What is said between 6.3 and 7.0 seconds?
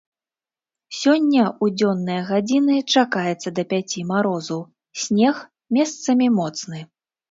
моцны.